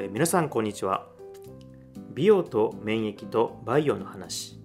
[0.00, 1.08] えー皆さんこんにちは。
[2.14, 4.58] 美容と免疫とバイオの話。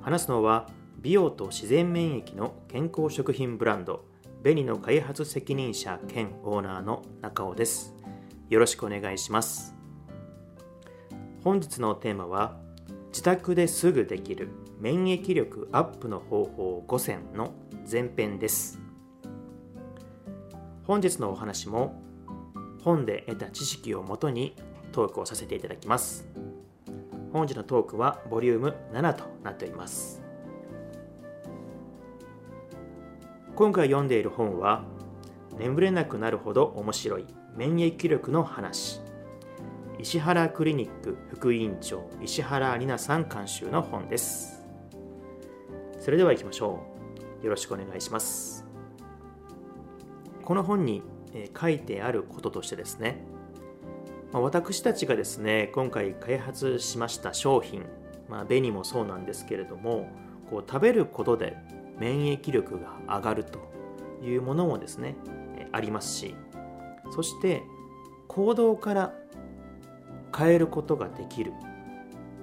[0.00, 0.66] 話すのは
[1.00, 4.06] 美容と自然免疫の健康食品ブランド
[4.42, 7.94] ベニの開発責任者兼オーナーの中尾です。
[8.48, 9.72] よろしくお願いします。
[11.44, 12.56] 本日のテーマは
[13.10, 14.48] 自宅ですぐできる
[14.80, 17.52] 免疫力アップの方法5選の
[17.88, 18.80] 前編です。
[20.82, 22.02] 本日のお話も
[22.86, 24.54] 本で得た知識をもとに
[24.92, 26.24] トークをさせていただきます。
[27.32, 30.22] 本日のトークはボリューム7となっております。
[33.56, 34.84] 今回読んでいる本は
[35.58, 37.26] 眠れなくなるほど面白い
[37.56, 39.00] 免疫力の話。
[39.98, 44.64] 石原クリニック副委員長石原里奈さん監修の本です。
[45.98, 46.84] それでは行きましょ
[47.42, 47.44] う。
[47.44, 48.64] よろしくお願いします。
[50.44, 51.02] この本に
[51.58, 53.24] 書いてあることとしてですね、
[54.32, 57.84] ま私たちがですね今回開発しました商品、
[58.28, 60.08] まあ、紅もそうなんですけれども
[60.50, 61.56] こう食べることで
[61.98, 63.58] 免疫力が上がると
[64.22, 65.16] いうものもですね
[65.56, 66.34] えありますし
[67.14, 67.62] そして
[68.28, 69.14] 行動から
[70.36, 71.52] 変えることができる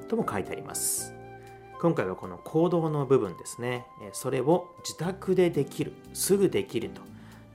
[0.08, 1.14] とも書いてあります。
[1.84, 7.02] 今回はこの行動の部分ですねえそれを自宅でできるすぐできると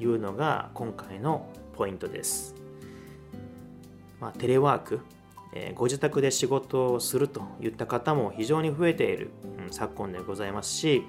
[0.00, 2.54] いうのが今回のポイントです。
[4.20, 5.00] まあ、テレワーク、
[5.54, 9.30] えーご自宅で仕事をするといった方も非常に増えている、
[9.66, 11.02] うん昨今でございますし、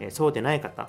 [0.00, 0.88] えーそうでない方、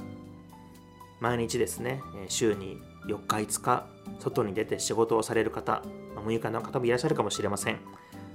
[1.19, 3.87] 毎日ですね、週に4日5日、
[4.19, 5.83] 外に出て仕事をされる方、
[6.15, 7.79] ま6日の方もいらっしゃるかもしれません。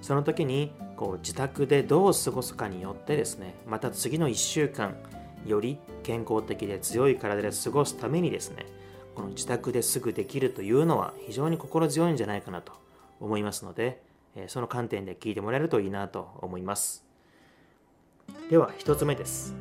[0.00, 4.96] その時にこう自宅でどう過ごすかによってですね、また次の1週間、
[5.46, 8.66] より健康的で強い体で過ごすためにですね、
[9.14, 12.72] この自宅ですぐできるというのは非常に心強いんじゃないかなと
[13.20, 14.02] 思いますので、
[14.48, 17.04] その観点で聞いてもらえるといいなと思います。
[18.50, 19.54] では一つ目です。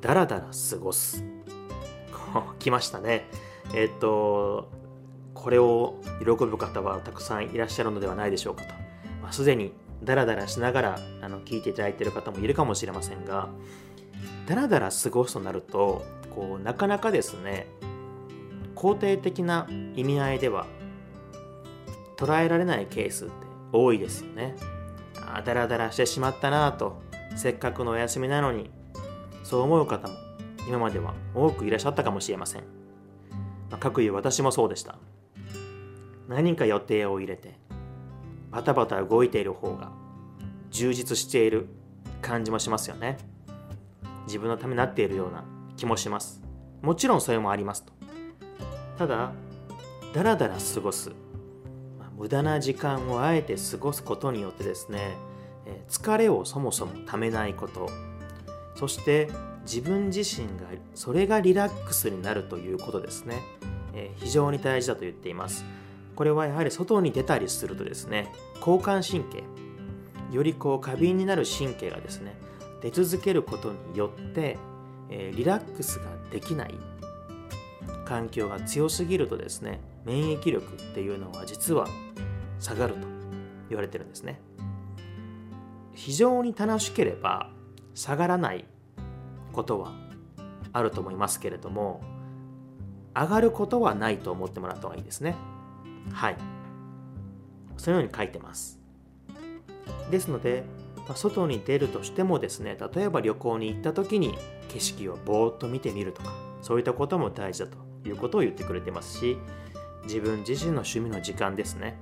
[0.00, 1.22] だらだら過ごす。
[2.58, 3.26] 来ましたね。
[3.74, 4.70] えっと、
[5.34, 8.74] これを喜ぶ方はたくさんいらっしゃるのではないでしょうかと。
[9.22, 9.72] まあ、すでに
[10.02, 13.48] だらだらしながらあの聞いていただいている方もいるかもしれませんが、
[14.46, 16.04] だらだら過ごすとなると
[16.34, 17.66] こうなかなかですね
[18.74, 20.66] 肯定的な意味合いでは
[22.16, 23.34] 捉えられないケースって
[23.72, 24.56] 多いですよね。
[25.32, 27.00] あだらだらしてしまったなと
[27.36, 28.70] せっかくのお休みなのに
[29.44, 30.14] そう思う方も
[30.66, 32.62] 今までは多くいらっしゃったかもしれません、
[33.70, 34.98] まあ、各いう私もそうでした。
[36.28, 37.58] 何か予定を入れて
[38.50, 39.92] バタバタ動いている方が
[40.70, 41.68] 充実している
[42.22, 43.18] 感じもしますよね。
[44.26, 45.44] 自分のためになっているような
[45.80, 46.42] 気もします。
[46.82, 47.92] もちろんそれもありますと。
[48.98, 49.32] ただ
[50.14, 51.10] だらだら過ごす、
[52.18, 55.16] 無駄な時間をあえて過ごすことによってですね
[55.64, 57.88] え疲れをそもそもためないこと。
[58.74, 59.30] そして
[59.62, 63.40] 自分自身がそれがリラックスになるということですね、
[63.94, 65.64] え非常に大事だと言っています。
[66.14, 69.42] これはやはり外に出たりするとですね交感神経
[70.30, 72.36] よりこう過敏になる神経がですね
[72.82, 74.58] 出続けることによって、
[75.10, 76.74] えーリラックスができない。
[78.04, 81.86] 環境が強すぎるとですね免疫力っていうのは実は
[82.58, 83.06] 下がると
[83.68, 84.40] 言われてるんですね。
[85.94, 87.50] 非常に楽しければ
[87.94, 88.64] 下がらない
[89.52, 89.92] ことは
[90.72, 92.00] あると思いますけれども
[93.14, 95.36] 上がることはないと思ってもらった方がいいですね。
[96.12, 96.36] はい。
[97.76, 98.80] そのように書いてます。
[100.10, 100.64] ですので
[101.14, 104.36] 外に出るとしてもですね例えば旅行に行った時に
[104.72, 106.32] 景色をぼーっと見てみるとか
[106.62, 107.76] そういったことも大事だと
[108.08, 109.36] いうことを言ってくれてますし
[110.04, 111.98] 自分自身の趣味の時間ですね。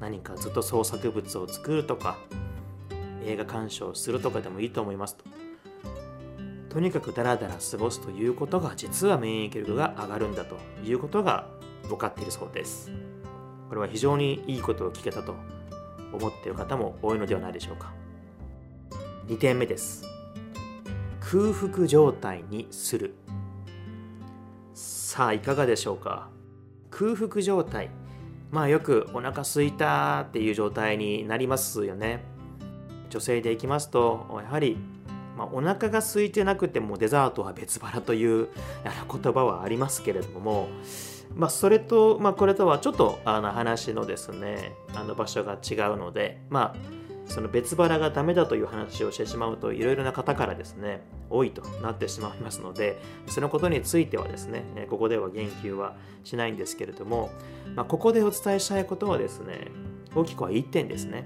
[0.00, 2.18] 何かずっと創作物を作るとか
[3.24, 5.24] 映画鑑賞するとかでもいいと思いますと。
[6.70, 11.46] とにかくダラダラ過ごすということが実は免疫力が上がるんだということが
[11.88, 12.90] 分かっているそうです。
[13.68, 15.34] これは非常にいいことを聞けたと
[16.12, 17.92] 思っている方も多いのではないでしょうか。
[19.28, 20.11] 2点目です。
[21.32, 23.14] 空腹状態にする。
[24.74, 26.28] さあいかがでしょうか？
[26.90, 27.88] 空腹状態。
[28.50, 32.22] まあよくお腹すいたっていう状態になりますよね。
[33.08, 34.76] 女性でいきますとやはり、
[35.38, 38.48] まあ、お腹が空いてなくてもデザートは別腹という
[38.84, 40.68] あの言葉はありますけれども
[41.34, 51.00] まあ、それと、まあ、これとはちょっとあの話のですねあの場所が違うので、まあ、その別腹がダメだという話をしてしまうといろいろな方からですね
[51.30, 57.30] 多いとなってしまいますのでそのことについてはですねここでは言及はしないんですけれども、
[57.74, 59.68] まあ、ここでお伝えしたいことはですね
[60.14, 61.24] 大きくは1点ですね。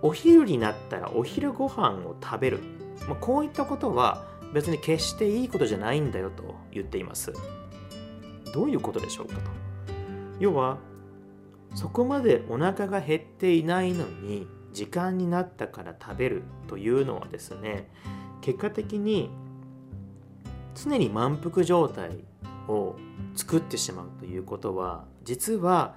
[0.00, 2.60] お昼になったらお昼ご飯を食べる、
[3.06, 4.24] まあ、こういったことは
[4.54, 7.34] 別に決していいことじゃないんだよと言っています。
[8.54, 9.40] どういうことでしょうかと。
[10.38, 10.78] 要は
[11.74, 17.88] そこまでお腹が減っていないのに時間になったから食べるというのはですね
[18.40, 19.30] 結果的に
[20.74, 22.10] 常に満腹状態
[22.68, 22.96] を
[23.34, 25.96] 作ってしまうということは実は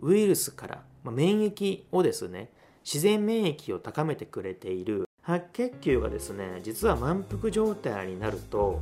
[0.00, 2.50] ウイルスから、免疫をですね
[2.84, 8.80] 自然免疫を高めてくれている白血球がですね実は満腹状態になると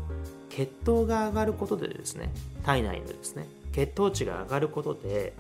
[0.51, 2.31] 血糖が上がることでですね
[2.65, 5.35] 体内のですね血糖値が上がることで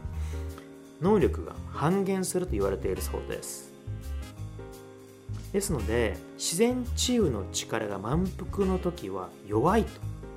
[1.04, 3.72] 能力が半減すると言われているそうです。
[5.52, 9.84] ですので自然治癒の力が満腹の時は弱い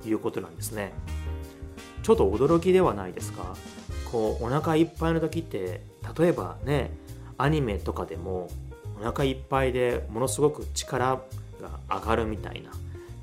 [0.02, 0.92] ということなんですね。
[2.04, 3.56] ちょっと驚きではないですか？
[4.12, 5.80] こうお腹いっぱいの時って
[6.16, 6.92] 例えばね
[7.36, 8.48] アニメとかでも
[9.00, 11.20] お腹いっぱいでものすごく力
[11.60, 12.70] が上がるみたいな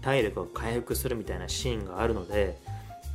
[0.02, 2.58] 体力が回復するみたいなシーンがあるので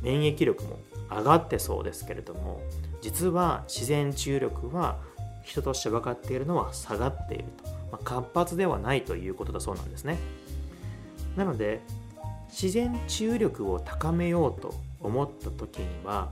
[0.01, 2.61] 免疫力も上がってそうですけれども
[3.01, 4.97] 実は自然治癒力は
[5.43, 10.17] 人として分かっているのは下がっていると、まあ、活発ではないということだそうなんですね。
[11.35, 11.81] なので
[12.49, 16.29] 自然治癒力を高めようと思った時には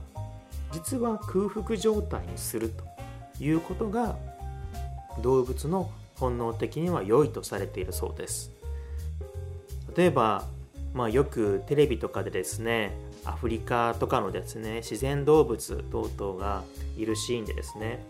[0.72, 2.68] 実は空腹状態にする
[3.38, 4.16] ということが
[5.22, 8.52] 動物の本能的には良いとされているそうです。
[9.96, 10.44] 例えば、
[10.94, 12.92] まあ、よくテレビとかでですね
[13.24, 16.62] アフリカとかのですね自然動物等々が
[16.96, 18.04] いるシーンでですね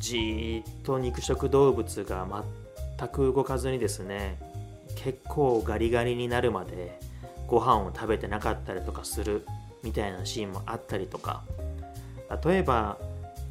[0.00, 2.26] じーっと肉食動物が
[2.98, 4.38] 全く動かずにですね
[4.96, 6.98] 結構ガリガリになるまで
[7.46, 9.46] ご飯を食べてなかったりとかする
[9.82, 11.42] みたいなシーンもあったりとか
[12.44, 12.98] 例えば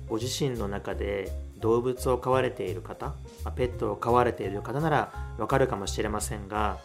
[0.08, 3.14] ご自身の中で動物を飼われている方
[3.56, 6.78] ペットを飼われている方ならわかるかもしれませんが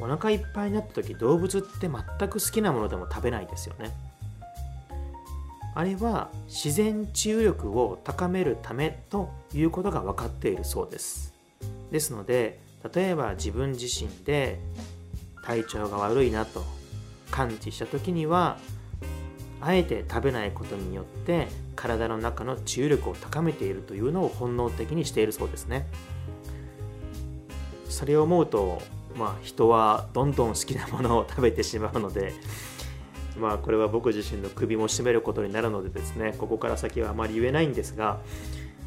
[0.00, 3.90] お腹いっぱいになった時動物って全く好きなものでも食べないですよね。
[5.74, 11.34] あれは自然治癒力を高めるためということが分かっているそうです。
[11.90, 12.58] ですので
[12.94, 14.58] 例えば自分自身で
[15.44, 16.64] 体調が悪いなと
[17.30, 18.58] 感知した時には
[19.60, 25.86] あえて食べないことによって体の中の治癒力を高めているというのを本能的にしているそうですね。
[27.88, 28.82] それを思うと
[29.18, 32.32] まあ、人はどんどん好きなものを食べてしまうので、
[33.36, 38.20] まあ、これは僕自身の首も絞めることになるのでですねここから先はあまり言えないんですが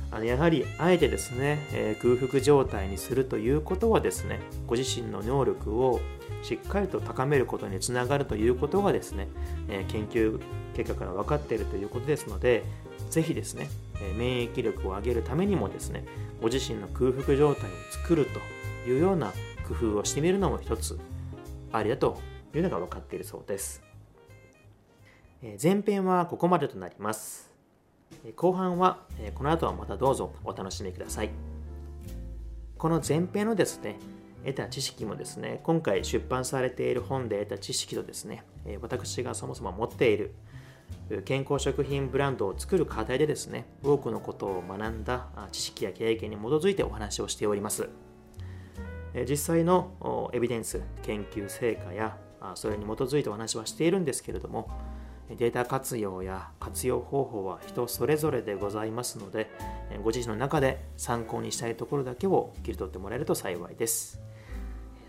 [0.09, 6.01] あのやはりあえてですね、えー、空腹状態にするということはですねご自身の能力を
[6.43, 9.27] しっかりと高めることにつながるということがですね、
[9.69, 10.39] えー、研究
[10.75, 12.63] 結果から分かっているということですので
[13.09, 13.69] ぜひですね、
[14.01, 16.05] えー、免疫力を上げるためにもですね
[16.41, 19.31] ご自身の空腹状態を作るというような
[19.67, 20.99] 工夫をしてみるのも一つ
[21.71, 22.19] ありだと
[22.53, 23.83] いうのが分かっているそうです。
[25.61, 27.51] 前編はここまでとなります。
[28.35, 28.99] 後半は
[29.35, 31.29] この後はまたどうぞお楽しみください。
[32.77, 33.97] この前編のですね、
[34.43, 38.43] 得た知識もですね、今回出版されている本で得た知識とですね、
[38.81, 40.33] 私がそもそも持っている
[41.25, 47.89] 健康食品ブランドを作る過程でですね、多くのことを学んだ知識や経験に基づいてお話をしております。
[49.27, 52.17] 実際のエビデンス研究成果や
[52.55, 54.69] それに基づいてお話はしているんですけれども
[55.29, 59.49] データ活用や活用方法は人それぞれでございますので
[60.03, 64.21] ご自身の中で参考にしたいところだけを切り取ってもらえると幸いです。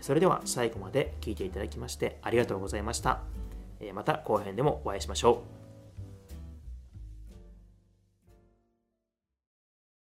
[0.01, 3.21] それでは最後まで聞いていただきましてありがとうございました。
[3.93, 5.62] また後編でもお会いしましょう。